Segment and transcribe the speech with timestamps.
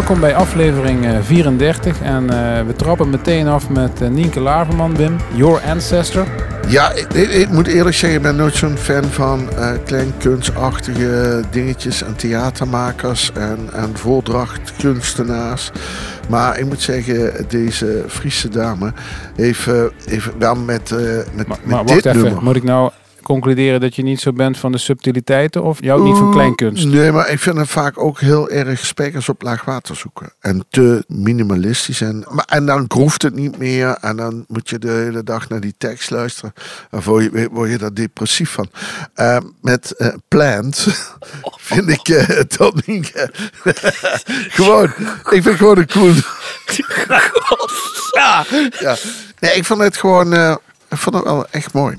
[0.00, 4.96] Welkom bij aflevering eh, 34 en eh, we trappen meteen af met uh, Nienke Laverman,
[4.96, 6.26] Wim, Your Ancestor.
[6.68, 11.42] Ja, ik, ik, ik moet eerlijk zeggen, ik ben nooit zo'n fan van uh, kleinkunstachtige
[11.50, 15.70] dingetjes en theatermakers en, en voordrachtkunstenaars.
[16.28, 18.92] Maar ik moet zeggen, deze Friese dame
[19.36, 19.66] heeft,
[20.04, 20.90] heeft wel met,
[21.34, 22.42] met, maar, met maar dit wacht even, nummer...
[22.42, 22.90] moet ik nou
[23.30, 26.86] concluderen dat je niet zo bent van de subtiliteiten of jou niet van kleinkunst?
[26.86, 30.32] Nee, maar ik vind het vaak ook heel erg spijkers op laag water zoeken.
[30.40, 32.00] En te minimalistisch.
[32.00, 33.96] En, maar, en dan groeft het niet meer.
[34.00, 36.52] En dan moet je de hele dag naar die tekst luisteren.
[36.90, 38.70] En word je, word je daar depressief van.
[39.16, 40.86] Uh, met uh, Plant
[41.70, 43.12] vind ik uh, dat niet...
[44.58, 44.92] gewoon,
[45.30, 46.12] ik vind gewoon een cool...
[48.20, 48.44] ja.
[48.78, 48.96] ja.
[49.38, 50.34] Nee, ik vond het gewoon...
[50.88, 51.96] ik vond het wel echt mooi.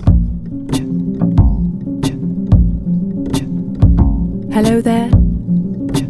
[4.53, 5.09] Hello there.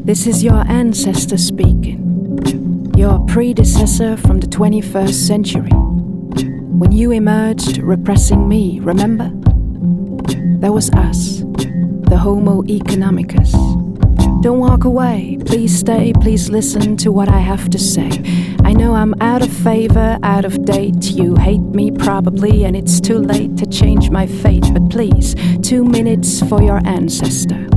[0.03, 2.91] This is your ancestor speaking.
[2.97, 5.69] Your predecessor from the 21st century.
[5.69, 9.29] When you emerged repressing me, remember?
[10.59, 11.41] That was us,
[12.09, 13.51] the Homo economicus.
[14.41, 15.37] Don't walk away.
[15.45, 16.11] Please stay.
[16.11, 18.09] Please listen to what I have to say.
[18.63, 21.11] I know I'm out of favor, out of date.
[21.11, 24.65] You hate me probably, and it's too late to change my fate.
[24.73, 27.67] But please, two minutes for your ancestor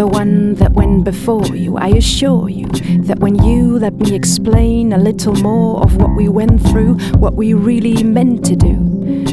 [0.00, 1.76] the one that went before you.
[1.76, 2.66] I assure you
[3.04, 7.34] that when you let me explain a little more of what we went through, what
[7.34, 8.78] we really meant to do,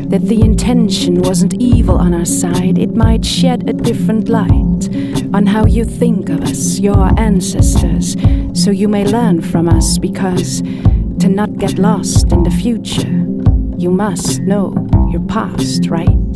[0.10, 4.94] that the intention wasn't evil on our side, it might shed a different light
[5.34, 8.18] on how you think of us, your ancestors,
[8.52, 10.62] so you may learn from us because
[11.22, 13.08] to not get lost in the future,
[13.78, 14.76] you must know
[15.14, 16.36] your past, right?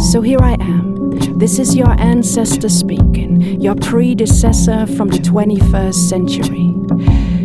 [0.00, 0.97] So here I am.
[1.38, 6.74] This is your ancestor speaking, your predecessor from the 21st century.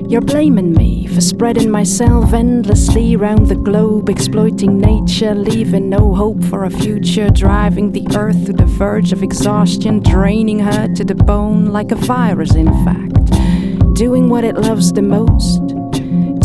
[0.10, 6.44] You're blaming me for spreading myself endlessly round the globe, exploiting nature, leaving no hope
[6.46, 11.14] for a future, driving the earth to the verge of exhaustion, draining her to the
[11.14, 13.94] bone like a virus, in fact.
[13.94, 15.70] Doing what it loves the most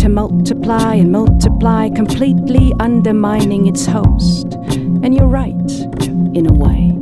[0.03, 4.53] to multiply and multiply, completely undermining its host.
[5.03, 5.71] And you're right,
[6.35, 6.98] in a way.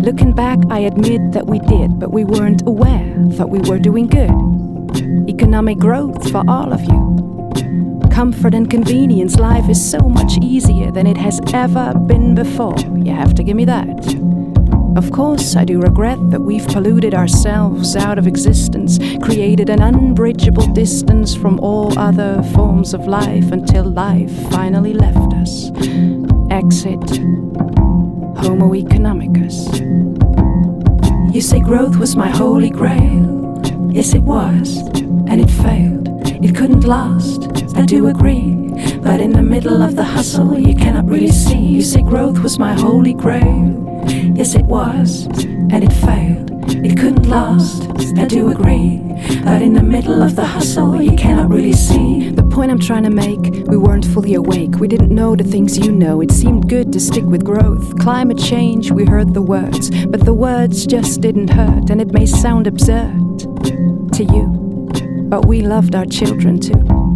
[0.00, 4.06] Looking back, I admit that we did, but we weren't aware, thought we were doing
[4.06, 4.30] good.
[5.28, 8.08] Economic growth for all of you.
[8.10, 12.78] Comfort and convenience, life is so much easier than it has ever been before.
[12.96, 14.16] You have to give me that.
[14.96, 20.68] Of course, I do regret that we've polluted ourselves out of existence, created an unbridgeable
[20.68, 25.70] distance from all other forms of life until life finally left us.
[26.50, 27.20] Exit
[28.40, 29.68] Homo economicus.
[31.34, 33.60] You say growth was my holy grail.
[33.92, 34.78] Yes, it was,
[35.28, 36.08] and it failed.
[36.42, 37.44] It couldn't last,
[37.76, 38.54] I do agree.
[39.02, 41.58] But in the middle of the hustle, you cannot really see.
[41.58, 44.04] You say growth was my holy grail.
[44.34, 46.49] Yes, it was, and it failed.
[46.72, 48.98] It couldn't last, I do agree.
[49.44, 52.30] But in the middle of the hustle, you cannot really see.
[52.30, 54.76] The point I'm trying to make, we weren't fully awake.
[54.76, 56.20] We didn't know the things you know.
[56.20, 57.98] It seemed good to stick with growth.
[57.98, 59.90] Climate change, we heard the words.
[60.06, 63.38] But the words just didn't hurt, and it may sound absurd
[64.12, 64.88] to you.
[65.28, 67.09] But we loved our children too.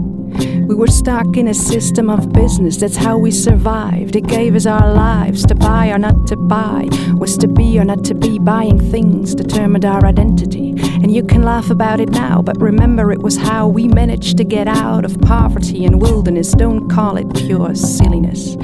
[0.74, 4.16] We were stuck in a system of business, that's how we survived.
[4.16, 7.84] It gave us our lives to buy or not to buy, was to be or
[7.84, 8.40] not to be.
[8.40, 10.70] Buying things determined our identity.
[10.80, 14.44] And you can laugh about it now, but remember it was how we managed to
[14.44, 16.50] get out of poverty and wilderness.
[16.50, 18.56] Don't call it pure silliness.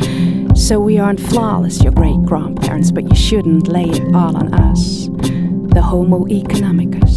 [0.57, 5.07] So we aren't flawless, your great grandparents, but you shouldn't lay it all on us.
[5.07, 7.15] The Homo economicus.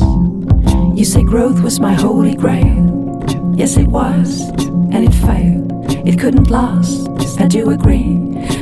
[0.95, 3.02] You say growth was my holy grail.
[3.55, 6.07] Yes, it was, and it failed.
[6.07, 7.07] It couldn't last,
[7.39, 8.17] I do agree.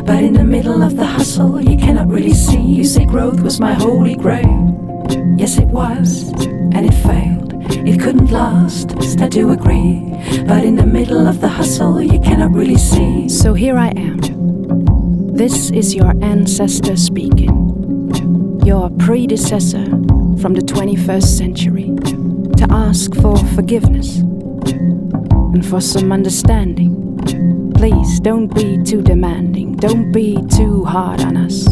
[0.06, 2.60] But in the middle of the hustle, you cannot really see.
[2.60, 5.08] You say growth was my holy grail.
[5.38, 7.54] Yes, it was, and it failed.
[7.88, 8.92] It couldn't last,
[9.22, 10.02] I do agree.
[10.46, 13.30] But in the middle of the hustle, you cannot really see.
[13.30, 14.20] So here I am.
[15.34, 19.86] This is your ancestor speaking, your predecessor
[20.42, 21.96] from the 21st century,
[22.58, 24.22] to ask for forgiveness
[25.54, 27.72] and for some understanding.
[27.76, 31.68] Please don't be too demanding, don't be too hard on us.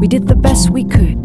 [0.00, 1.16] We did the best we could,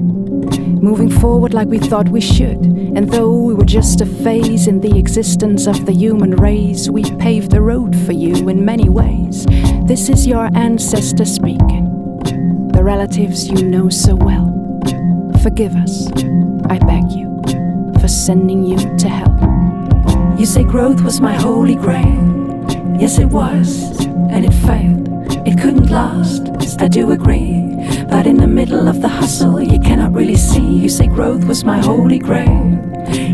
[0.81, 2.57] moving forward like we thought we should.
[2.95, 7.03] And though we were just a phase in the existence of the human race, we
[7.17, 9.45] paved the road for you in many ways.
[9.85, 11.85] This is your ancestor speaking,
[12.73, 14.49] the relatives you know so well.
[15.41, 16.07] Forgive us,
[16.69, 17.33] I beg you.
[18.03, 19.52] for sending you to hell.
[20.37, 22.65] You say growth was my holy grail.
[22.99, 25.07] Yes, it was, and it failed.
[25.47, 27.61] It couldn't last, I do agree.
[28.09, 30.61] But in the middle of the hustle, you cannot really see.
[30.61, 32.79] You say growth was my holy grail.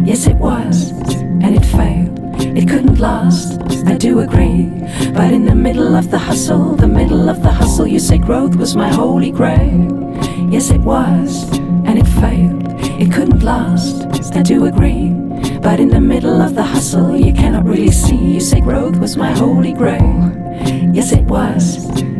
[0.06, 2.19] Yes, it was, and it failed.
[2.57, 4.69] It couldn't last, I do agree.
[5.13, 8.56] But in the middle of the hustle, the middle of the hustle, you say growth
[8.56, 10.19] was my holy grail.
[10.52, 12.63] Yes, it was, and it failed.
[13.02, 15.29] It couldn't last, I do agree.
[15.62, 18.16] But in the middle of the hustle, you cannot really see.
[18.16, 20.32] You say growth was my holy grail.
[20.94, 21.78] Yes, it was,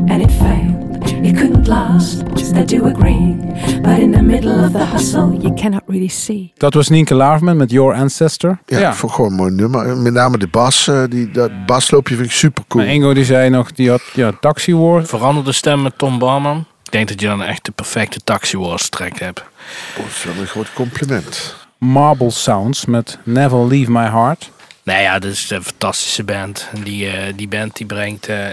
[0.08, 0.78] and it failed.
[1.24, 2.24] It couldn't last,
[2.56, 3.36] I do agree.
[3.82, 6.52] But in the middle of the hustle, you cannot really see.
[6.58, 8.60] Dat was Nienke Laverman met Your Ancestor.
[8.66, 9.98] Ja, voor gewoon een mooi nummer.
[9.98, 12.84] Met name de bas, uh, die, dat basloopje vind ik super cool.
[12.84, 15.06] Maar Ingo die zei nog, die had ja, Taxi War.
[15.06, 16.66] Veranderde stem met Tom Barman.
[16.84, 19.40] Ik denk dat je dan echt de perfecte Taxi Wars track hebt.
[19.40, 21.56] Oh, dat is wel een groot compliment.
[21.80, 24.52] Marble Sounds met Never Leave My Heart.
[24.84, 26.68] Nou ja, dat is een fantastische band.
[26.84, 28.50] Die, uh, die band die brengt uh,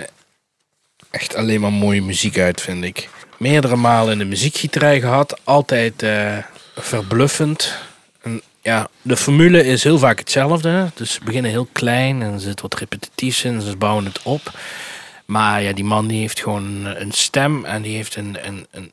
[1.11, 3.09] echt alleen maar mooie muziek uit, vind ik.
[3.37, 5.41] Meerdere malen in de muziekgieterij gehad.
[5.45, 6.37] Altijd uh,
[6.77, 7.75] verbluffend.
[8.23, 10.91] En ja, de formule is heel vaak hetzelfde.
[10.95, 13.61] Dus ze beginnen heel klein en er zit wat repetitiefs in.
[13.61, 14.59] Ze bouwen het op.
[15.25, 18.37] Maar ja, die man die heeft gewoon een stem en die heeft een...
[18.43, 18.93] een, een...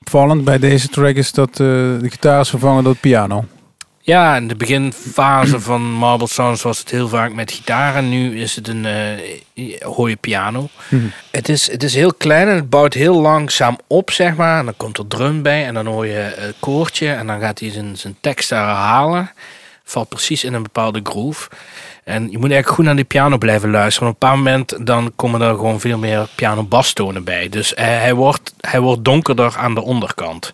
[0.00, 1.56] Opvallend bij deze track is dat uh,
[2.00, 3.44] de gitaar is vervangen door het piano.
[4.08, 7.94] Ja, in de beginfase van Marble Sounds was het heel vaak met gitaar.
[7.94, 8.84] En nu is het een
[9.54, 10.68] uh, hoor je piano.
[10.88, 11.12] Hmm.
[11.30, 14.58] Het, is, het is heel klein en het bouwt heel langzaam op, zeg maar.
[14.58, 17.12] En dan komt er drum bij en dan hoor je een koortje.
[17.12, 19.30] En dan gaat hij zijn, zijn tekst herhalen.
[19.84, 21.48] Valt precies in een bepaalde groove.
[22.04, 24.04] En je moet eigenlijk goed naar die piano blijven luisteren.
[24.04, 27.48] Want op een bepaald moment dan komen er gewoon veel meer piano-bastonen bij.
[27.48, 30.52] Dus uh, hij, wordt, hij wordt donkerder aan de onderkant.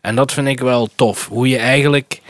[0.00, 1.26] En dat vind ik wel tof.
[1.28, 2.20] Hoe je eigenlijk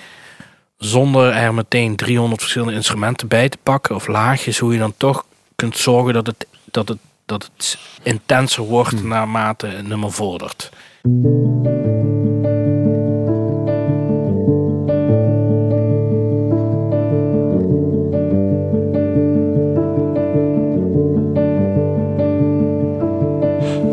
[0.79, 5.25] zonder er meteen 300 verschillende instrumenten bij te pakken of laagjes, hoe je dan toch
[5.57, 9.09] kunt zorgen dat het, dat het, dat het intenser wordt hmm.
[9.09, 10.71] naarmate het nummer vordert.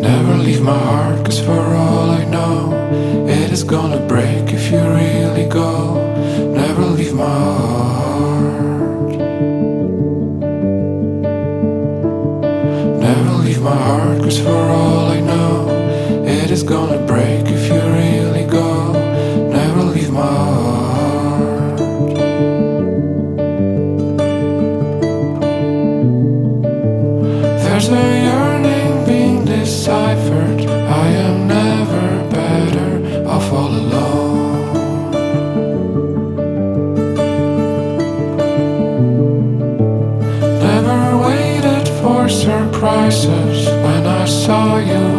[0.02, 2.74] Never leave my heart, cause for all I know,
[3.28, 5.13] it is gonna break if you leave
[13.00, 15.68] Never leave my heart, cause for all I know,
[16.26, 16.93] it is gonna
[43.84, 45.13] when I saw you,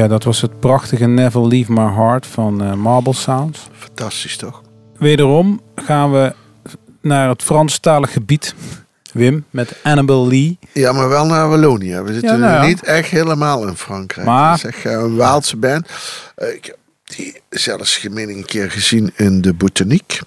[0.00, 3.60] Ja, dat was het prachtige Never Leave My Heart van eh, Marble Sounds.
[3.72, 4.62] Fantastisch toch?
[4.98, 6.34] Wederom gaan we
[7.02, 8.54] naar het Franstalig gebied.
[9.12, 10.58] Wim, met Annabel Lee.
[10.72, 12.00] Ja, maar wel naar Wallonië.
[12.00, 12.66] We zitten Ja, nou ja.
[12.66, 14.26] niet echt helemaal in Frankrijk.
[14.26, 15.86] Maar- Het is echt eh, een Waalse band.
[16.34, 20.18] Eh, Ik heb die zelfs gemeen een keer gezien in de Botaniek.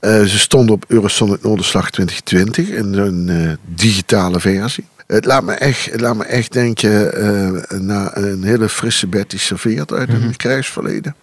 [0.00, 4.84] Ze stonden op Eurosonic Noorderslag 2020 in een digitale versie.
[5.06, 9.38] Het laat me echt, het laat me echt denken eh naar een hele frisse Betty
[9.38, 11.14] serveert uit een krijgsverleden.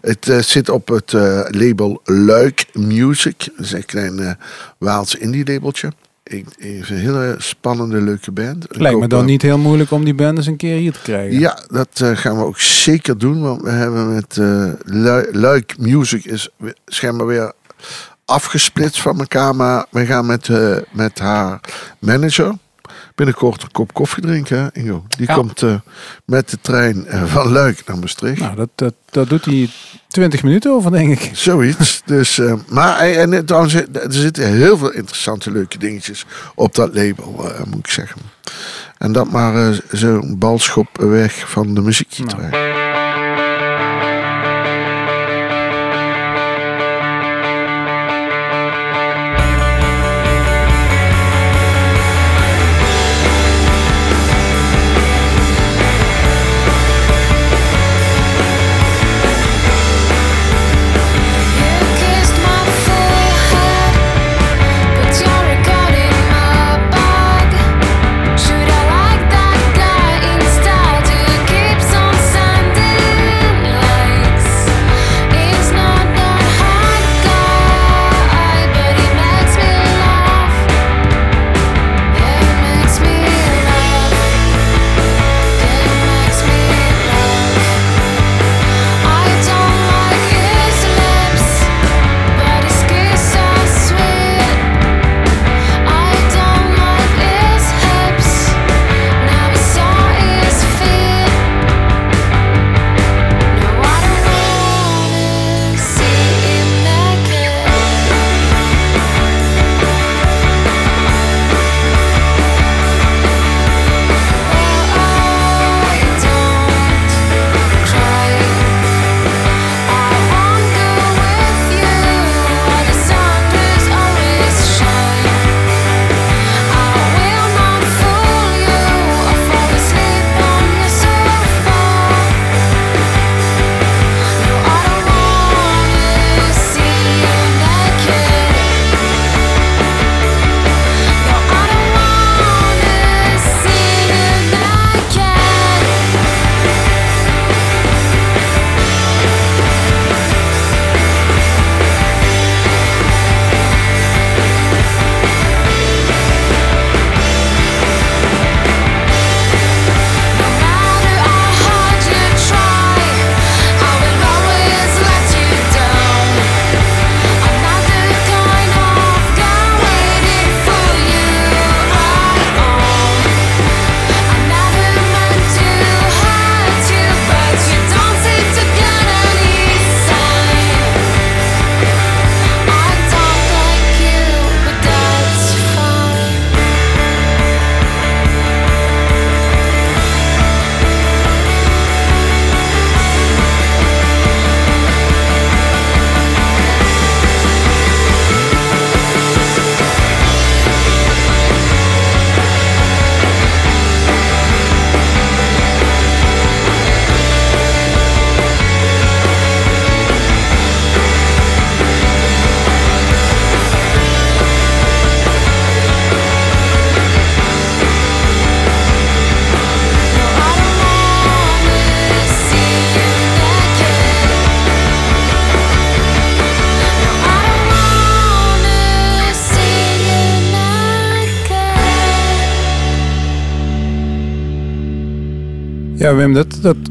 [0.00, 3.38] Het eh, zit op het eh, label Luik Music.
[3.56, 4.38] Dat is een klein
[4.78, 5.92] Waals indie labeltje.
[6.24, 8.66] Ik, is een hele spannende, leuke band.
[8.68, 11.38] Lijkt me dan niet heel moeilijk om die band eens een keer hier te krijgen.
[11.38, 13.40] Ja, dat gaan we ook zeker doen.
[13.40, 14.36] Want we hebben met
[14.84, 16.48] Lu- Luik Music is
[16.86, 17.52] schijnbaar weer
[18.24, 19.56] afgesplitst van elkaar.
[19.56, 20.48] Maar we gaan met,
[20.90, 21.60] met haar
[21.98, 22.54] manager
[23.14, 24.58] binnenkort een kop koffie drinken.
[24.58, 25.04] hè, Ingo.
[25.08, 25.34] Die Ja.
[25.34, 25.74] komt eh,
[26.24, 28.40] met de trein eh, van Luik naar Maastricht.
[28.40, 29.68] Nou, dat, dat, dat doet hij
[30.08, 31.30] 20 minuten over, denk ik.
[31.48, 32.02] Zoiets.
[32.04, 37.52] Dus, eh, maar en, trouwens, er zitten heel veel interessante, leuke dingetjes op dat label,
[37.66, 38.20] moet ik zeggen.
[38.98, 42.18] En dat maar zo'n balschop weg van de muziek.
[42.18, 42.50] Nou.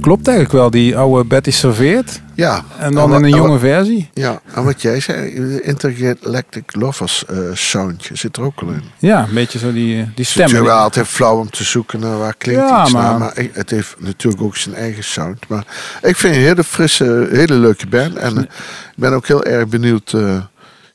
[0.01, 0.69] Klopt eigenlijk wel.
[0.71, 2.21] Die oude Betty serveert.
[2.35, 2.63] Ja.
[2.77, 4.09] En dan in een en jonge versie.
[4.13, 8.81] Ja, en wat jij zei, de Intergalactic Lovers eh soundje zit er ook al in.
[8.99, 12.17] Ja, een beetje zo die, die Het is wel altijd flauw om te zoeken naar
[12.17, 15.47] waar klinkt Ja, iets naar, maar- maar het heeft natuurlijk ook zijn eigen sound.
[15.47, 15.65] Maar
[16.01, 18.15] ik vind een hele frisse, hele leuke band.
[18.15, 18.49] En eh, ik
[18.95, 20.41] ben ook heel erg benieuwd, eh,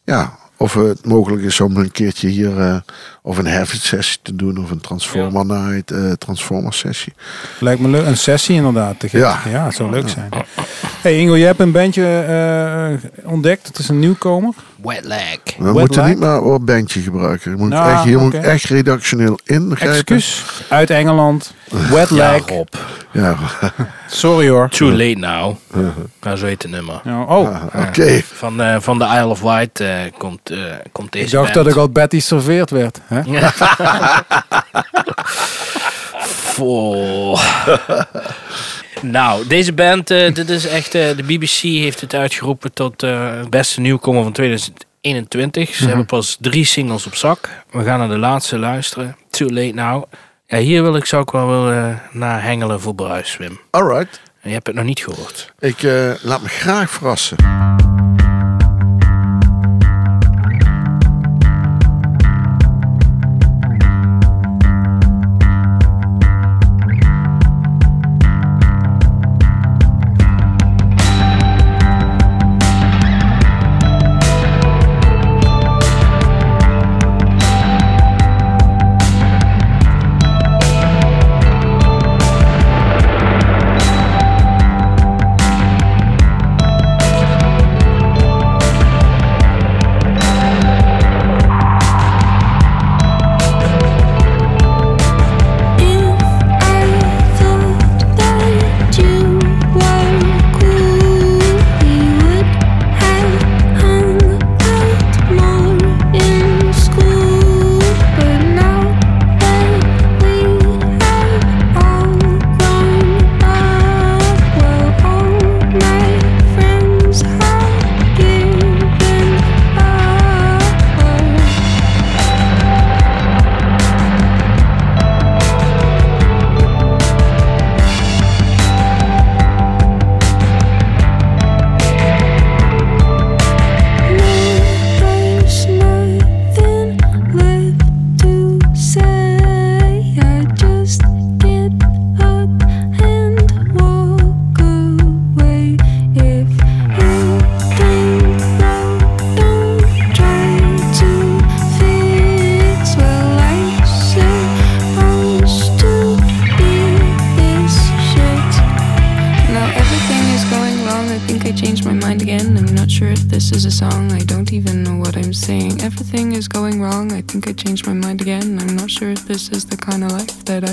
[0.05, 2.77] ja, of het mogelijk is om een keertje hier eh,
[3.23, 7.13] of een Heaven sessie te doen of een Transformer Night, eh, Transformer sessie.
[7.61, 8.07] Lijkt me leuk.
[8.07, 8.99] Een sessie inderdaad.
[8.99, 9.09] te.
[9.11, 9.41] Ja.
[9.51, 10.31] ja, het zou leuk zijn.
[11.01, 13.67] Hey Ingo, je hebt een bandje eh, ontdekt.
[13.67, 14.55] Het is een nieuwkomer.
[14.87, 15.39] Wet leg.
[15.59, 16.09] We Wet moeten lag?
[16.09, 17.51] niet maar wat bandje gebruiken.
[17.51, 19.97] Je moet Nou, echt, hier moet echt redactioneel ingrijpen.
[19.97, 20.45] Excuus.
[20.69, 21.55] Uit Engeland.
[21.91, 22.49] Wet Ja, Leg.
[22.49, 22.69] Rob.
[23.13, 23.37] Ja,
[24.07, 24.69] Sorry hoor.
[24.69, 25.57] Too late now.
[26.21, 27.01] Nou, zo heet het nummer.
[27.05, 28.23] Ja, oh, oké.
[28.35, 29.89] Van, eh, van de Isle of Wight eh,
[30.19, 30.59] komt, eh,
[30.93, 31.65] komt deze ik dacht band.
[31.65, 33.01] dat ik al Betty serveerd werd.
[33.05, 33.21] Hè?
[36.55, 37.39] Vol.
[39.03, 43.51] nou, deze band, eh, dit is echt, eh, de BBC heeft het uitgeroepen tot het
[43.51, 45.75] beste nieuwkomer van 2021.
[45.75, 47.65] Ze hebben pas drie singles op zak.
[47.71, 49.17] We gaan naar de laatste luisteren.
[49.31, 50.05] Too Late Now.
[50.47, 53.61] Ja, hier wil ik, zou ik wel willen naar hengelen voor Bruis, Wim.
[53.71, 54.21] Alright.
[54.41, 55.53] En je hebt het nog niet gehoord.
[55.59, 55.83] Ik
[56.23, 57.37] laat me graag verrassen.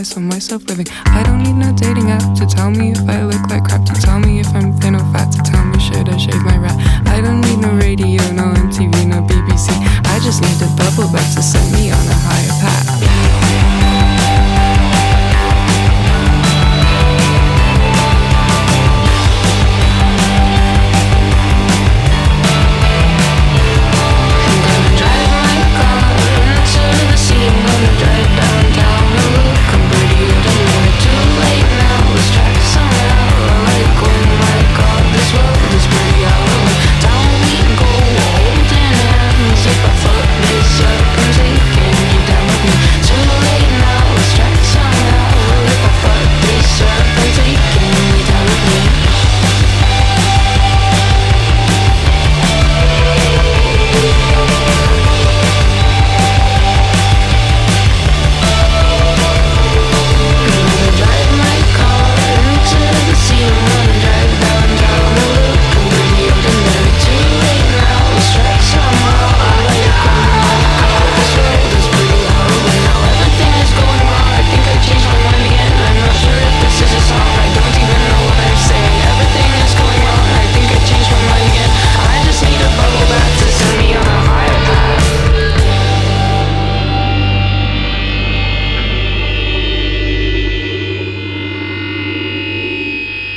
[0.04, 0.88] I saw myself living.
[1.06, 3.13] I don't need no dating app to tell me if I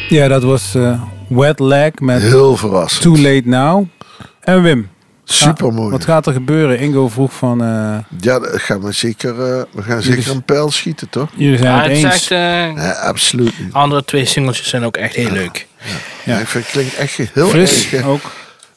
[0.08, 3.02] Ja, dat was eh, Wet Leg met Heel verrassend.
[3.02, 3.86] Too Late Now.
[4.40, 4.88] En Wim,
[5.24, 5.90] Super mooi.
[5.90, 6.78] wat gaat er gebeuren?
[6.78, 11.08] Ingo vroeg van, eh, Ja, gaan we zeker, eh, we gaan zeker een pijl schieten,
[11.08, 11.28] toch?
[11.36, 12.28] jullie zijn Ja, het eens.
[12.30, 13.72] echt, absoluut niet.
[13.72, 15.66] andere twee singeltjes zijn ook echt heel leuk.
[16.24, 16.38] Ja.
[16.38, 18.04] ik vind het klinkt echt heel Fris erg.
[18.06, 18.20] ook.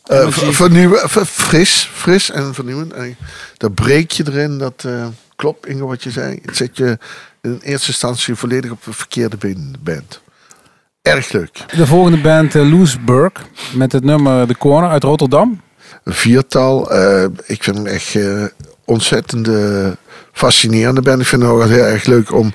[0.06, 2.94] eh, ver- vernieuwen, ver- fris, fris en vernieuwend.
[2.94, 3.15] En
[3.58, 6.39] dat breek je erin, dat eh, klopt Inge wat je zei.
[6.46, 6.98] Het zet je
[7.42, 10.22] in eerste instantie volledig op de verkeerde been bent.
[11.02, 11.50] Erg leuk.
[11.76, 13.42] De volgende band, uh, Loose Burke,
[13.74, 15.62] met het nummer The Corner uit Rotterdam.
[16.04, 16.92] een viertal.
[16.92, 18.44] Eh, ik vind hem echt eh,
[18.86, 19.88] ontzettend eh,
[20.34, 21.22] fascinerende band.
[21.22, 22.54] Ik vind het ook heel erg leuk om,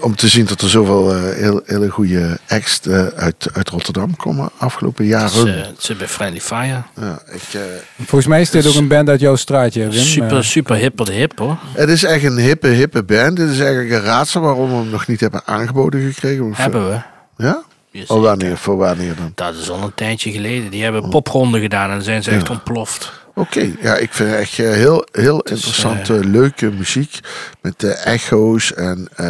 [0.00, 4.50] om te zien dat er zoveel heel, hele goede acts eh, uit, uit Rotterdam komen
[4.58, 5.30] afgelopen jaren.
[5.30, 6.82] Ze, ze bij Friendly Fire.
[7.00, 7.60] Ja, ik, eh,
[7.96, 9.92] Volgens mij is dit ook een band uit jouw straatje, Wim.
[9.92, 11.58] Super, super hipper de hip hoor.
[11.74, 13.38] het is echt een hippe, hippe band.
[13.38, 16.50] Het is eigenlijk een raadsel waarom we hem nog niet hebben aangeboden gekregen.
[16.54, 17.00] Hebben we.
[17.38, 17.62] Ja?
[17.90, 18.16] Jazeker.
[18.16, 18.56] Oh, wanneer?
[18.56, 19.32] Voor wanneer dan?
[19.34, 20.70] Dat is al een tijdje geleden.
[20.70, 22.52] Die hebben popronde gedaan en zijn ze echt Ja.
[22.52, 23.12] ontploft.
[23.34, 27.20] Oké, ja, ik vind echt eh, heel, heel interessante, leuke muziek.
[27.60, 29.26] Met de echo's en eh,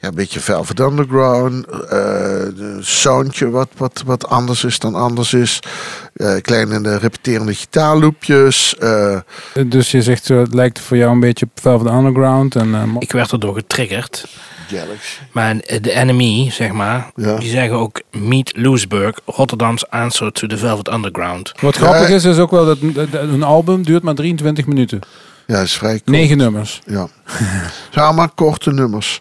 [0.00, 1.66] ja, een beetje Velvet Underground.
[1.66, 5.58] eh een soundje wat, wat, wat anders is dan anders is.
[6.14, 8.76] eh kleine repeterende gitaarloopjes.
[8.78, 9.18] eh,
[9.66, 12.56] Dus je zegt, het lijkt voor jou een beetje op Velvet Underground.
[12.56, 14.26] En, eh, Ik werd erdoor getriggerd.
[14.68, 15.18] Galaxy.
[15.32, 17.36] Maar de enemy, zeg maar, Ja.
[17.36, 21.52] die zeggen ook Meet Loesburg, Rotterdam's answer to the Velvet Underground.
[21.60, 22.78] Wat grappig is, is ook wel dat
[23.12, 25.00] een album duurt maar 23 minuten.
[25.46, 26.06] Ja, is vrij kort.
[26.06, 26.80] Negen nummers.
[26.86, 27.08] Ja.
[27.90, 29.20] Zijn allemaal korte nummers.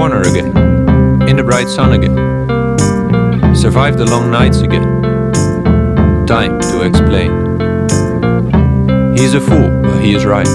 [0.00, 0.56] Corner again,
[1.28, 2.16] in the bright sun again.
[3.54, 5.02] Survived the long nights again.
[6.26, 7.30] Time to explain.
[9.14, 10.48] He's a fool, but he is right.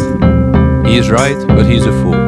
[0.87, 2.19] He is right, but he's a fool.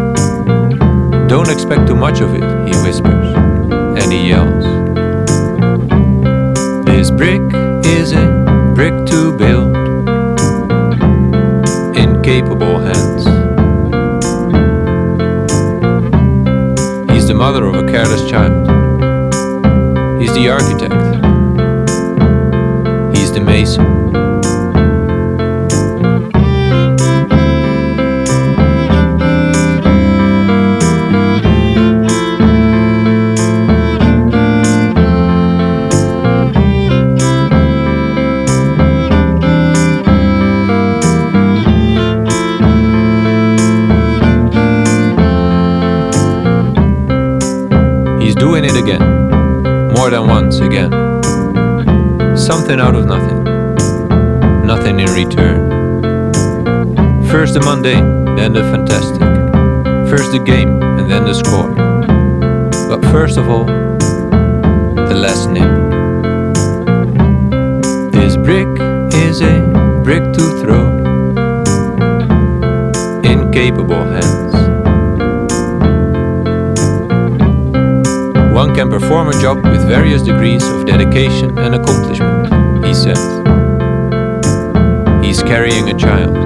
[1.28, 3.30] Don't expect too much of it, he whispers,
[4.00, 4.66] and he yells.
[6.86, 7.42] This brick
[7.84, 8.26] is a
[8.76, 9.76] brick to build,
[11.98, 12.77] incapable
[17.38, 18.68] mother of a careless child.
[20.20, 20.96] He's the architect.
[23.16, 23.97] He's the mason.
[52.68, 53.44] Something out of nothing.
[54.68, 55.70] Nothing in return.
[57.30, 59.22] First the mundane, then the fantastic.
[60.10, 61.72] First the game, and then the score.
[62.90, 65.64] But first of all, the last nip.
[68.12, 68.68] This brick
[69.14, 69.62] is a
[70.04, 70.90] brick to throw.
[73.24, 74.54] Incapable hands.
[78.54, 82.37] One can perform a job with various degrees of dedication and accomplishment,
[83.08, 83.20] he.
[85.24, 86.37] He's carrying a child.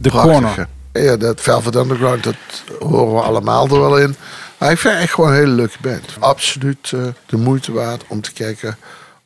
[0.00, 0.68] Prachtig, Corner.
[0.92, 2.34] Ja, dat Velvet Underground, dat
[2.78, 4.16] horen we allemaal er wel in.
[4.58, 6.16] Maar ik vind het echt gewoon een hele leuke band.
[6.18, 8.78] Absoluut eh, de moeite waard om te kijken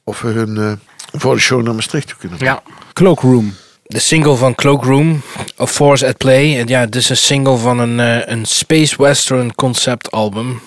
[0.05, 0.73] of we hun eh,
[1.21, 2.63] voor de show naar Maastricht toe kunnen brengen.
[2.67, 2.73] Ja.
[2.93, 3.55] Cloakroom.
[3.83, 5.23] De single van Cloakroom,
[5.61, 6.59] A Force at Play.
[6.59, 10.61] En ja, het is een single van een, eh, een Space Western concept album.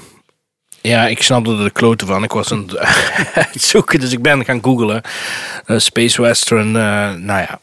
[0.82, 2.24] Ja, ik snapte er de kloten van.
[2.24, 2.78] Ik was aan het
[3.46, 5.02] uitzoeken, dus ik ben gaan googlen.
[5.68, 7.60] Space Western, eh, nou ja.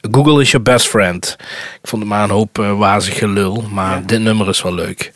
[0.00, 1.36] Google is your best friend.
[1.82, 3.64] Ik vond het maar een hoop eh, wazig gelul.
[3.72, 5.12] Maar dit nummer is wel leuk.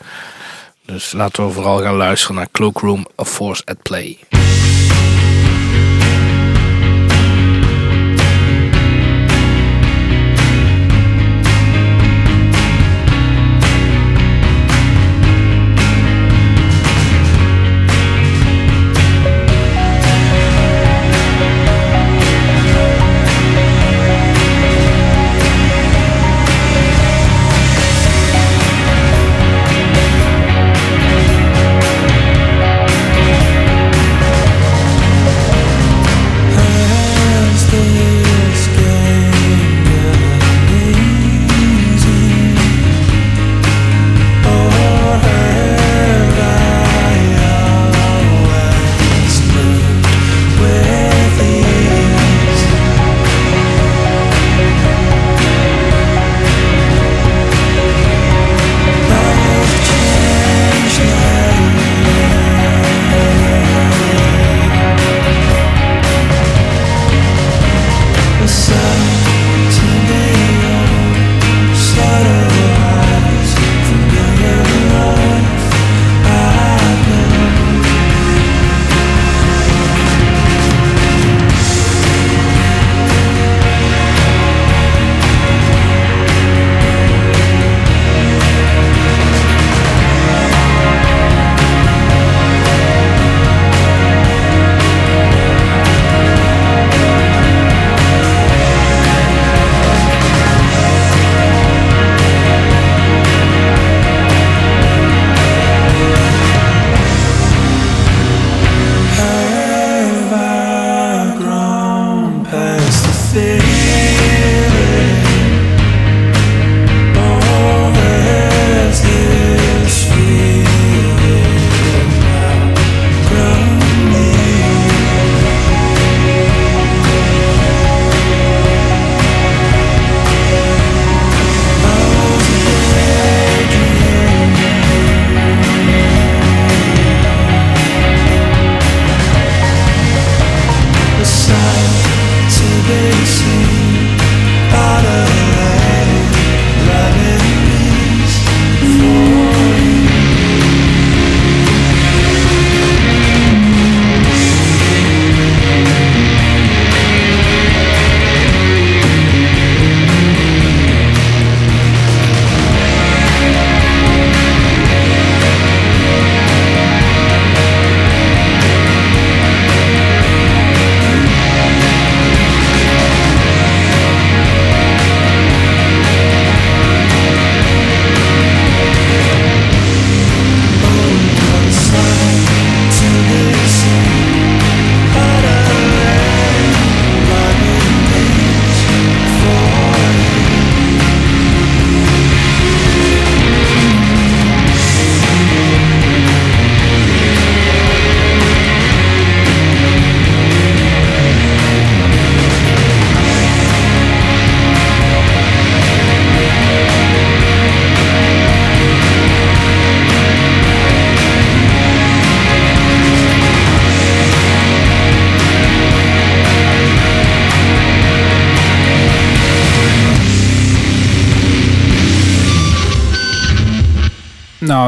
[0.87, 4.19] Dus laten we vooral gaan luisteren naar Cloakroom, A Force at Play.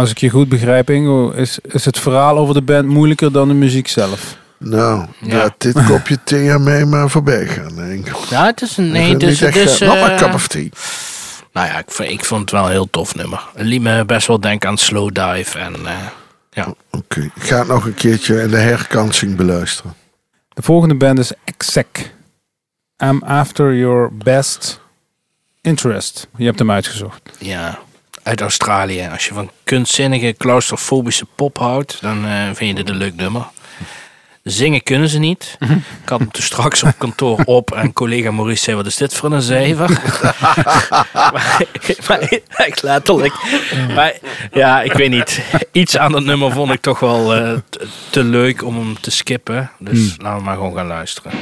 [0.07, 3.49] Als ik je goed begrijp, Ingo, is, is het verhaal over de band moeilijker dan
[3.49, 4.37] de muziek zelf.
[4.59, 5.37] Nou, Ja.
[5.37, 7.75] laat dit kopje thee aan mij maar voorbij gaan.
[7.77, 8.15] denk ik.
[8.17, 8.91] Ja, het is een...
[8.91, 10.69] Nee, dus, echt, dus, eh, Nog maar eh, cup of tea.
[11.53, 13.43] Nou ja, ik vond het wel een heel tof nummer.
[13.55, 15.59] Het liet me best wel denken aan Slow Dive.
[15.59, 15.93] En eh,
[16.51, 19.95] ja, Oké, ik ga het nog een keertje in de herkansing beluisteren.
[20.49, 21.87] De volgende band is Exec.
[23.05, 24.81] I'm after your best
[25.61, 26.29] interest.
[26.37, 27.21] Je hebt hem uitgezocht.
[27.39, 27.79] ja,
[28.27, 29.09] uit Australië.
[29.13, 33.47] Als je van kunstzinnige, claustrofobische pop houdt, dan eh, vind je dit een leuk nummer.
[34.43, 35.57] Zingen kunnen ze niet.
[36.03, 39.15] Ik had hem toen straks op kantoor op en collega Maurice zei, wat is dit
[39.15, 39.91] voor een cijfer?
[41.13, 41.67] maar,
[42.09, 43.35] maar echt letterlijk.
[43.95, 44.13] Maar
[44.53, 45.41] ja, ik weet niet.
[45.73, 49.11] Iets aan dat nummer vond ik toch wel eh, te, te leuk om hem te
[49.11, 49.71] skippen.
[49.79, 51.33] Dus laten we maar gewoon gaan luisteren.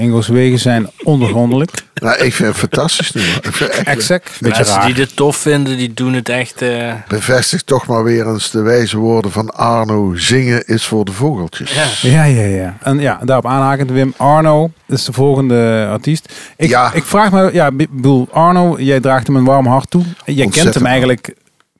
[0.00, 1.70] Dames en heren, Ingo's wegen zijn ondergrondelijk.
[1.94, 4.24] Nou, ik vind het fantastisch het Exact.
[4.40, 4.86] Beetje Mensen raar.
[4.86, 6.62] die dit tof vinden, die doen het echt...
[6.62, 10.16] eh, bevestigt toch maar weer eens de wijze woorden van Arno.
[10.16, 11.74] Zingen is voor de vogeltjes.
[11.74, 11.86] ja.
[12.10, 12.76] Ja, ja, ja.
[12.82, 16.32] En ja, daarop aanhakend Wim Arno is de volgende artiest.
[16.56, 16.92] Ik, Ja.
[16.92, 20.04] ik vraag me, ja, bedoel, Arno, jij draagt hem een warm hart toe.
[20.24, 21.34] Jij kent hem eigenlijk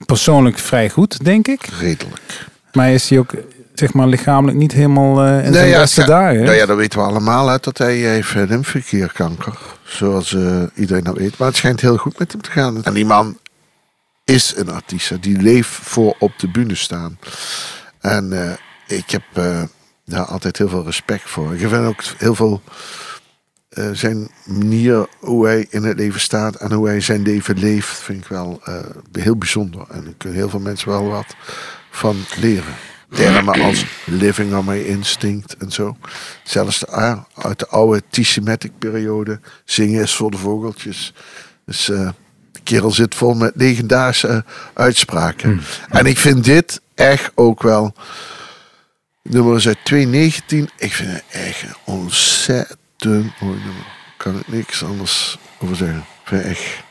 [0.07, 1.61] persoonlijk vrij goed, denk ik.
[1.81, 2.49] Redelijk.
[2.73, 3.33] Maar is hij ook,
[3.81, 6.43] zeg maar, lichamelijk niet helemaal eh, in zijn ja, beste dagen?
[6.43, 9.59] Nou ja, dat weten we allemaal uit dat hij heeft lymfeklierkanker.
[9.83, 11.39] Zoals eh, iedereen dat weet.
[11.39, 12.85] Maar het schijnt heel goed met hem te gaan.
[12.85, 13.39] En die man
[14.24, 15.22] is een artiest.
[15.22, 17.18] Die leeft voor op de bühne staan.
[18.01, 19.22] En eh, ik heb
[20.05, 21.55] daar altijd heel veel respect voor.
[21.55, 22.62] Ik vind ook heel veel
[23.93, 28.22] zijn manier hoe hij in het leven staat en hoe hij zijn leven leeft, vind
[28.22, 28.62] ik wel
[29.12, 29.85] heel bijzonder.
[29.89, 31.37] En er kunnen heel veel mensen wel wat
[31.91, 32.74] van leren.
[33.11, 35.97] Termen als living on my instinct en zo.
[36.45, 39.41] Zelfs de, ah, uit de oude T-Semitic periode.
[39.65, 41.13] Zingen is voor de vogeltjes.
[41.67, 42.09] Dus eh,
[42.53, 44.39] de kerel zit vol met legendarische eh,
[44.75, 45.61] uitspraken.
[45.89, 47.95] En ik vind dit echt ook wel...
[49.23, 50.71] Nummer is uit 2019.
[50.77, 53.87] Ik vind het echt een ontzettend mooi nummer.
[54.17, 55.99] Kan ik niks anders over zeggen.
[55.99, 56.89] Ik vind het echt...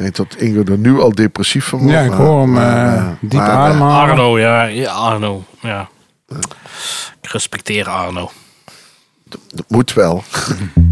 [0.00, 1.94] Ik denk dat Ingo er nu al depressief van wordt.
[1.94, 4.10] Ja, ik hoor hem maar, eh, eh, diep maar, ademhalen.
[4.10, 5.88] Arno, ja, ja, Arno, ja.
[7.20, 8.30] Ik respecteer Arno.
[9.24, 10.22] Dat moet wel.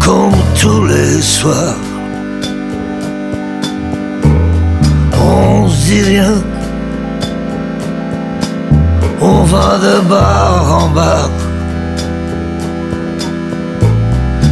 [0.00, 1.76] comme tous les soirs.
[5.22, 6.34] On se dit rien,
[9.20, 11.30] on va de bar en bar.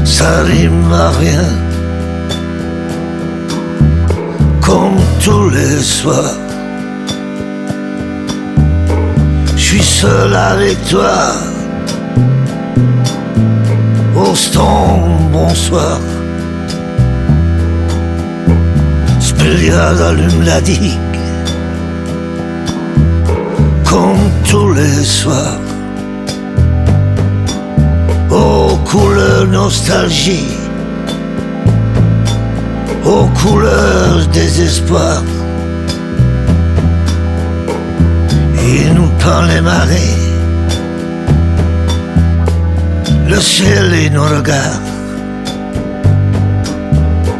[0.04, 1.48] Ça rime à rien,
[4.60, 6.38] comme tous les soirs.
[9.56, 11.57] Je suis seul avec toi.
[15.32, 16.00] Bonsoir.
[19.20, 21.18] Spéliade allume la digue.
[23.84, 25.60] Comme tous les soirs.
[28.30, 30.56] Aux couleurs nostalgie.
[33.04, 35.22] Aux couleurs désespoir.
[38.70, 40.16] Il nous peint les marées,
[43.28, 44.80] le ciel et nos regards.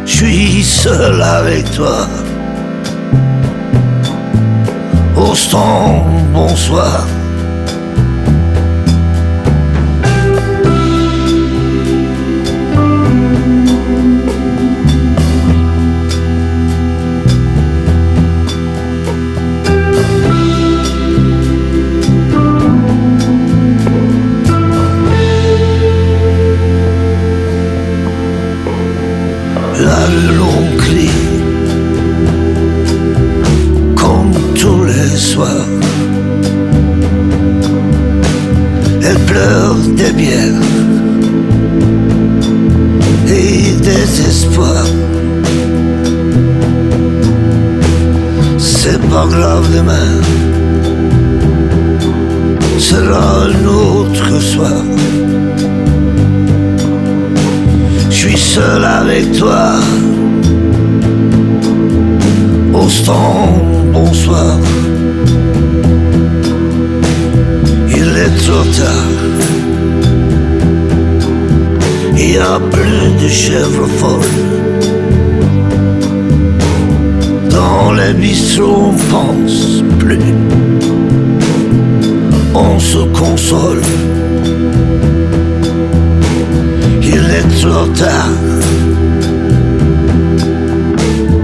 [0.05, 2.07] Je suis seul avec toi.
[5.15, 7.07] Austin, bonsoir.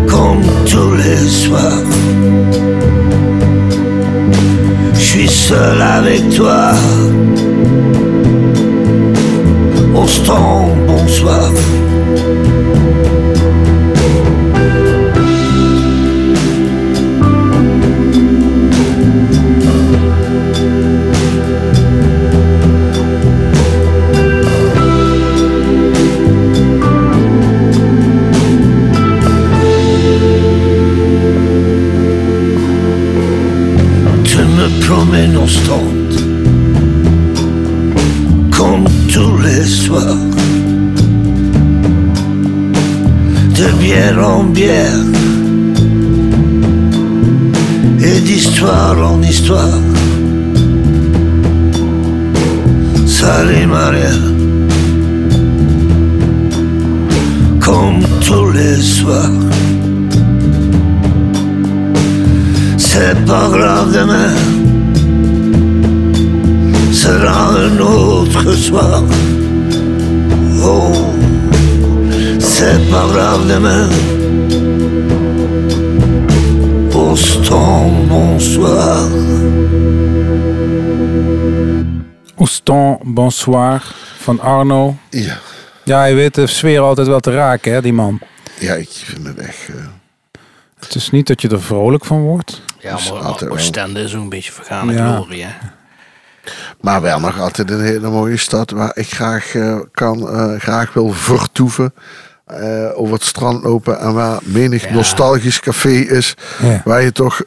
[0.07, 1.83] comme tous les soirs.
[4.93, 6.71] Je suis seul avec toi.
[9.93, 11.51] On se tend, bonsoir.
[35.45, 36.17] constante.
[38.51, 40.23] Comme tous les soirs,
[43.59, 45.03] de bière en bière
[47.99, 49.81] et d'histoire en histoire.
[53.05, 54.15] Salut Maria,
[57.59, 59.41] comme tous les soirs.
[62.77, 64.54] C'est pas grave demain.
[66.95, 69.03] Sera un autre soir.
[70.63, 70.93] Oh,
[72.39, 73.89] c'est pas grave demain.
[78.07, 79.09] Bonsoir.
[82.37, 83.83] Ouston, bonsoir
[84.17, 84.95] van Arno.
[85.09, 85.37] Ja,
[85.83, 88.19] Ja, hij weet de sfeer altijd wel te raken, hè, die man.
[88.59, 89.67] ja ik vind het echt...
[89.69, 89.75] eh,
[90.79, 92.61] Het is niet dat je er vrolijk van wordt.
[92.79, 95.15] Ja, maar Oostende is ook een beetje vergane Ja.
[95.15, 95.49] glorie, hè.
[96.85, 100.93] Maar wel nog altijd een hele mooie stad waar ik graag eh, kan, eh, graag
[100.93, 101.93] wil vertoeven.
[102.45, 104.93] eh, over het strand lopen en waar menig Ja.
[104.93, 106.35] nostalgisch café is.
[106.61, 106.81] Ja.
[106.83, 107.41] Waar je toch,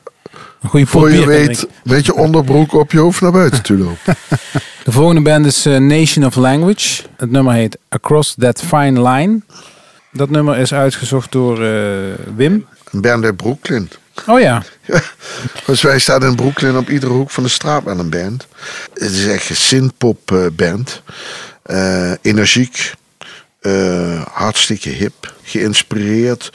[0.62, 4.04] Een goede voor je weet, met je onderbroek op je hoofd naar buiten toe loopt.
[4.84, 7.02] De volgende band is Nation of Language.
[7.16, 9.40] Het nummer heet Across That Fine Line.
[10.12, 11.58] Dat nummer is uitgezocht door
[12.36, 12.66] Wim.
[12.92, 13.90] Een band uit Brooklyn.
[14.26, 14.62] Oh ja,
[15.66, 18.46] Dus wij staan in Brooklyn op iedere hoek van de straat met een band.
[18.94, 21.02] Het is echt een synthpop eh, band.
[21.62, 22.92] Eh, energiek.
[23.60, 25.34] eh, hartstikke hip.
[25.42, 26.52] Geïnspireerd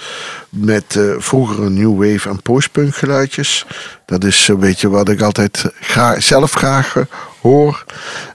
[0.49, 3.65] met eh, vroegere new wave en postpunk geluidjes.
[4.05, 6.95] Dat is een beetje wat ik altijd graag, zelf graag
[7.41, 7.83] hoor.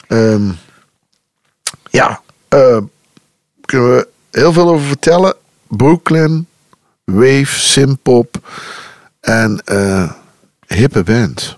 [0.08, 0.50] Ehm,
[1.90, 2.20] ja,
[3.64, 5.34] kunnen we heel veel over vertellen.
[5.68, 6.46] Brooklyn,
[7.04, 8.48] wave, synthpop
[9.20, 10.10] en eh
[10.66, 11.56] hippe band.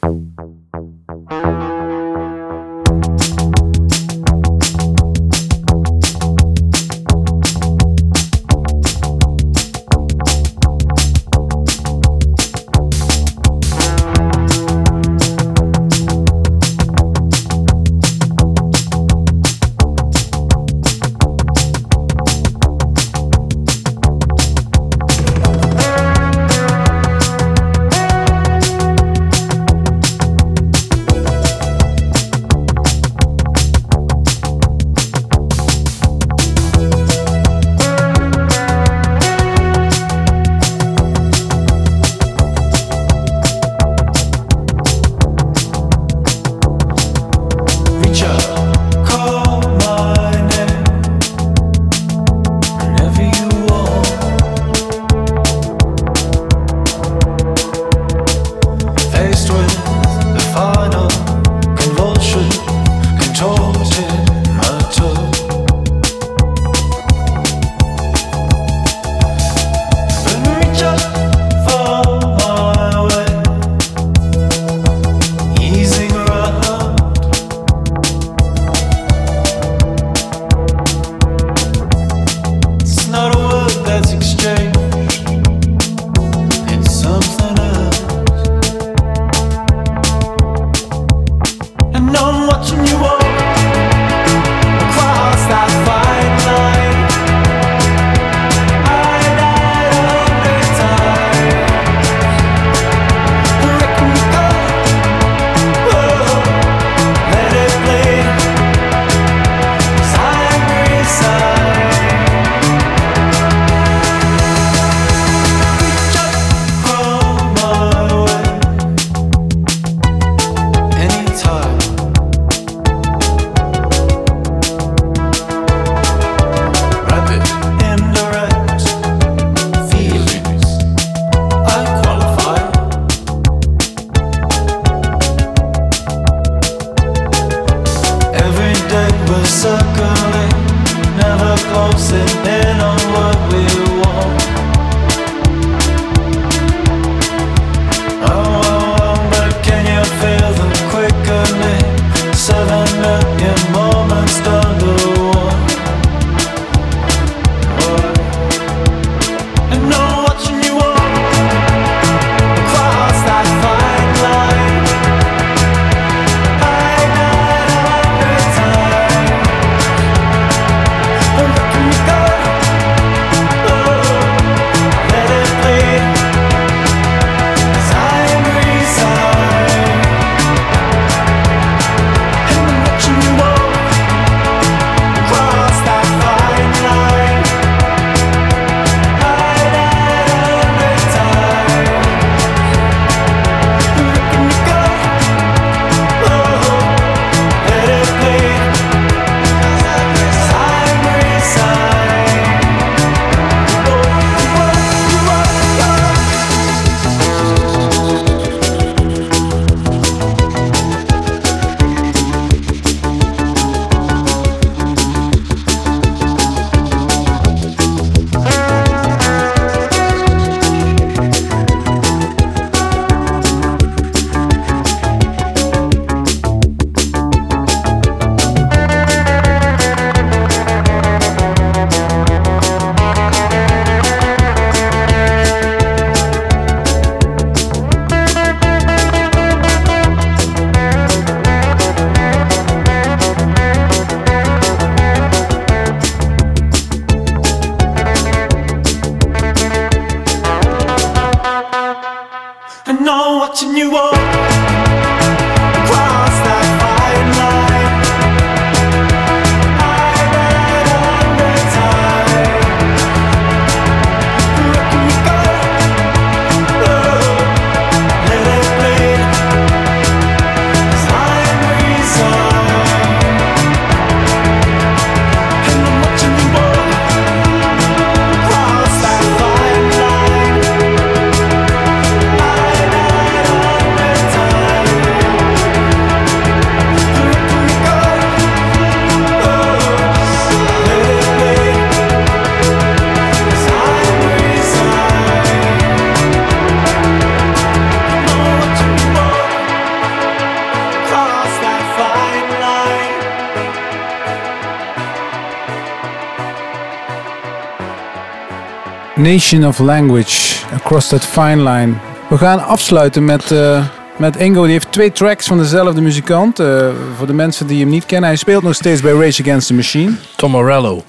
[309.22, 311.94] Nation of Language, Across That Fine Line.
[312.28, 314.62] We gaan afsluiten met, eh, met Ingo.
[314.62, 316.58] Die heeft twee tracks van dezelfde muzikant.
[316.58, 318.28] Eh, voor de mensen die hem niet kennen.
[318.28, 320.12] Hij speelt nog steeds bij Rage Against the Machine.
[320.36, 321.04] Tom Morello.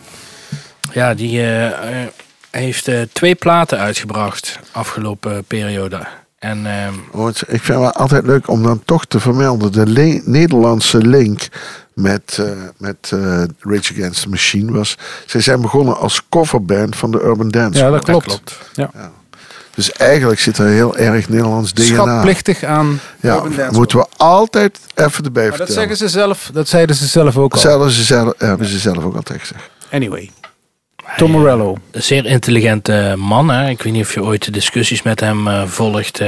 [0.93, 2.07] Ja, die eh, eh,
[2.51, 5.99] heeft eh, twee platen uitgebracht afgelopen periode.
[6.39, 6.93] En ehm,
[7.47, 9.71] ik vind het altijd leuk om dan toch te vermelden.
[9.71, 11.47] De Nederlandse link
[11.93, 12.45] met, eh,
[12.77, 14.97] met eh, Rage Against the Machine was...
[15.25, 17.79] Zij zijn begonnen als coverband van de Urban Dance.
[17.79, 18.25] Ja, dat klopt.
[18.25, 18.57] klopt.
[18.73, 18.91] Ja.
[19.75, 21.85] Dus eigenlijk zit er heel erg Nederlands DNA.
[21.85, 25.89] Schatplichtig aan Ja, Urban Dance moeten we altijd even erbij Maar dat vertellen.
[25.89, 27.79] zeggen ze zelf, dat zeiden ze zelf ook al.
[27.79, 29.69] Dat ze zelf, hebben ze zelf ook altijd gezegd.
[29.91, 30.31] Anyway.
[31.17, 31.77] Tom Morello.
[31.91, 33.49] een zeer intelligente man.
[33.49, 33.69] Hè?
[33.69, 36.21] Ik weet niet of je ooit de discussies met hem eh, volgt.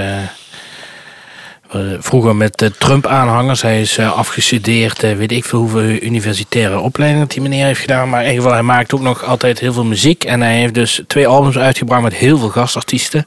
[1.74, 3.62] Eh, eh, vroeger met de Trump-aanhangers.
[3.62, 8.10] Hij is eh, afgestudeerd, eh, weet ik veel hoeveel universitaire opleidingen die meneer heeft gedaan.
[8.10, 10.24] Maar in ieder geval, hij maakt ook nog altijd heel veel muziek.
[10.24, 13.26] En hij heeft dus twee albums uitgebracht met heel veel gastartiesten.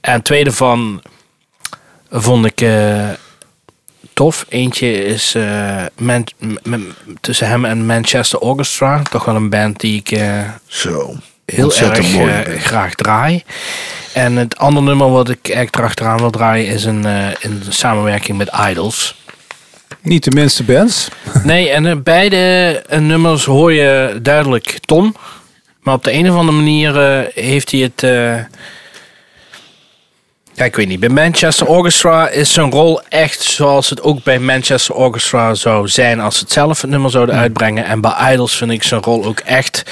[0.00, 1.02] En twee daarvan
[2.10, 3.08] vond ik eh,
[4.12, 4.46] tof.
[4.48, 5.84] Eentje is eh,
[7.20, 9.02] tussen hem en Manchester Orchestra.
[9.02, 10.10] Toch wel een band die ik...
[10.10, 11.14] eh, Zo.
[11.54, 13.42] Heel erg mooi, eh, graag draai.
[14.12, 18.38] En het andere nummer wat ik echt erachteraan wil draaien is een, eh, in samenwerking
[18.38, 19.16] met Idols.
[20.02, 21.08] Niet de minste bands.
[21.42, 22.36] Nee, en eh, beide
[22.88, 25.14] eh, nummers hoor je duidelijk Tom.
[25.82, 28.02] Maar op de een of andere manier eh, heeft hij het...
[28.02, 28.34] eh,
[30.54, 31.00] ja, ik weet niet.
[31.00, 36.20] Bij Manchester Orchestra is zijn rol echt zoals het ook bij Manchester Orchestra zou zijn
[36.20, 37.84] als ze het zelf het nummer zouden uitbrengen.
[37.84, 39.82] En bij Idols vind ik zijn rol ook echt.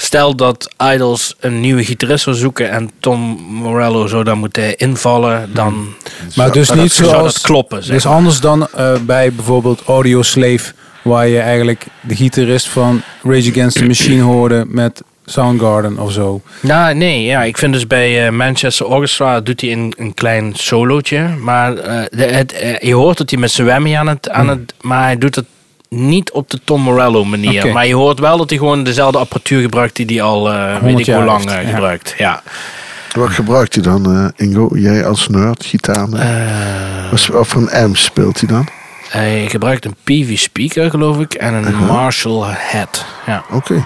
[0.00, 5.50] Stel dat Idols een nieuwe gitarist zou zoeken en Tom Morello zou daar moeten invallen,
[5.52, 5.94] dan
[6.34, 7.34] Maar dus zou niet dat, zou zoals...
[7.34, 7.84] dat kloppen.
[7.84, 10.72] Zeg Dus anders dan eh, bij bijvoorbeeld Audio Slave,
[11.02, 16.40] waar je eigenlijk de gitarist van Rage Against the Machine hoorde met Soundgarden of zo.
[16.60, 20.52] Nou, nee, ja, ik vind dus bij eh, Manchester Orchestra doet hij een, een klein
[20.54, 21.28] solootje.
[21.40, 24.74] Maar eh, de, het, je hoort dat hij met zijn whammy aan het, aan het...
[24.80, 25.46] Maar hij doet het
[25.88, 27.72] niet op de Tom Morello manier.
[27.72, 30.80] Maar je hoort wel dat hij gewoon dezelfde apparatuur gebruikt die hij al, eh weet
[30.80, 31.70] 100 ik hoe lang heeft, eh, ja.
[31.70, 32.14] gebruikt.
[32.18, 32.42] Ja.
[33.12, 34.68] Wat gebruikt hij dan, eh, Ingo?
[34.72, 36.08] Jij als nerd, gitaar?
[37.10, 38.68] Wat wat voor een amp speelt hij dan?
[39.08, 43.04] hij gebruikt een PV speaker, geloof ik, en een Marshall head.
[43.26, 43.44] Ja.
[43.50, 43.84] Oké.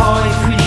[0.00, 0.57] In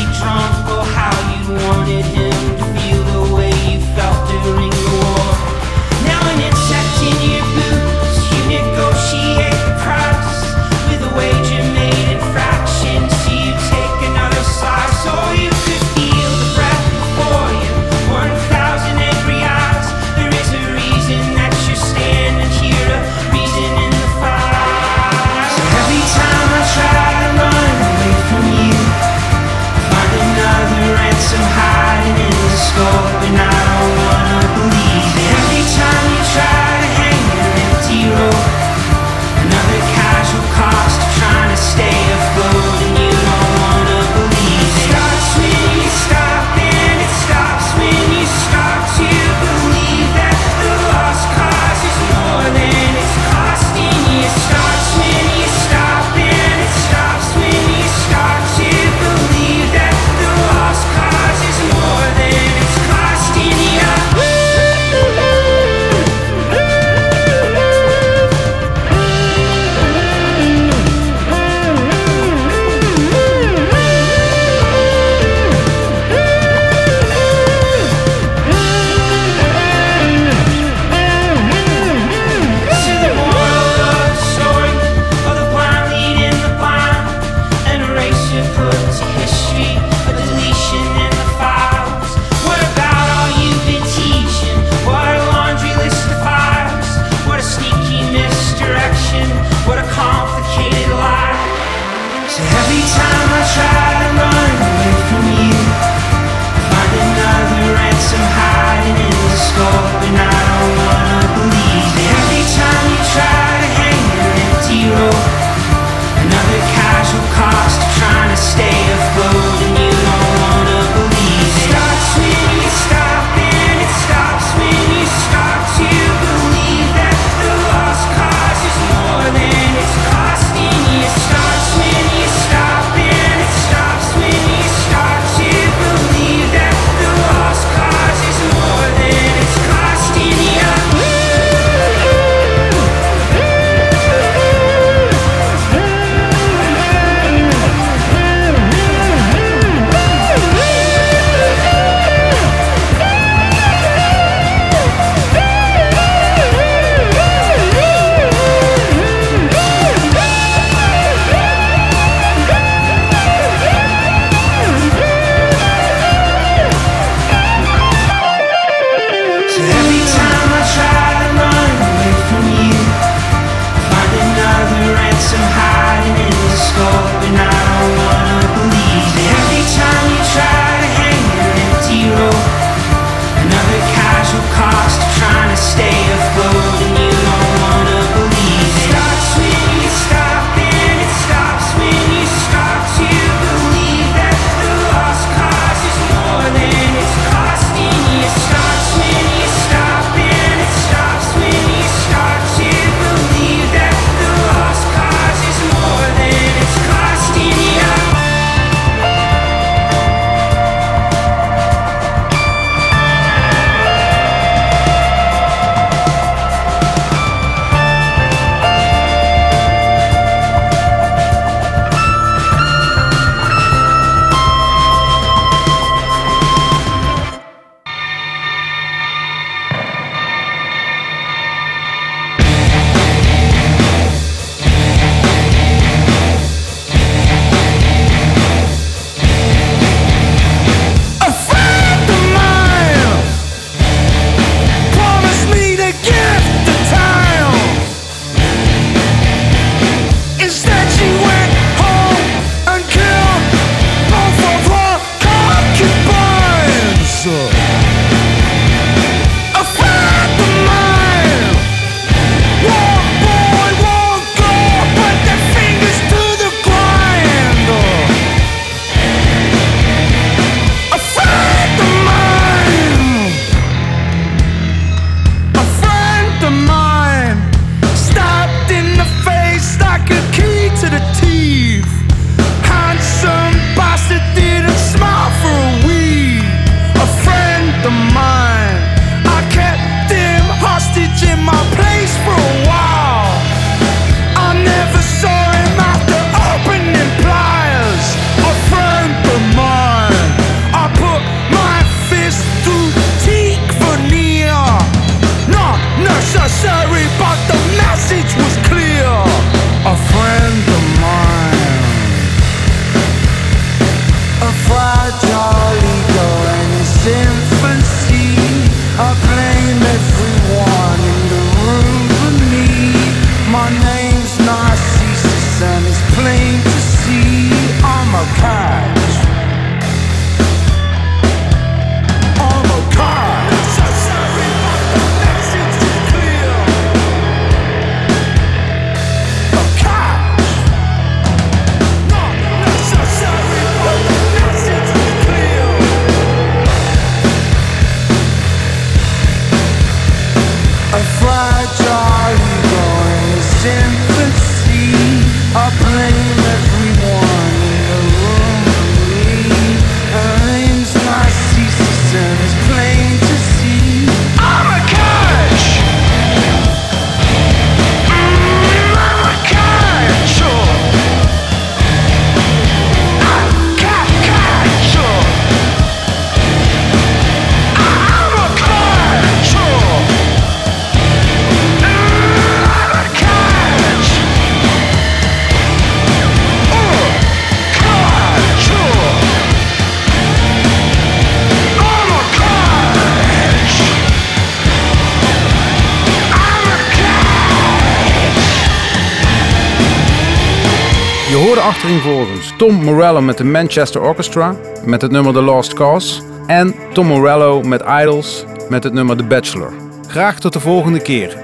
[401.92, 407.08] achtereenvolgens Tom Morello met de Manchester Orchestra met het nummer The Lost Cause en Tom
[407.08, 409.74] Morello met Idols met het nummer The Bachelor.
[410.08, 411.38] Graag tot de volgende keer.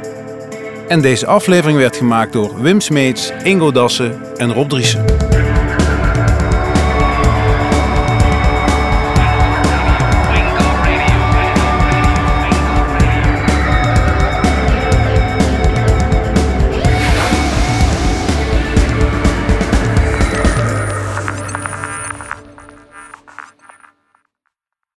[0.87, 5.36] En deze aflevering werd gemaakt door Wim Smeets, Ingo Dassen en Rob Driessen.